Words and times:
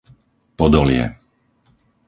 Podolie 0.59 1.07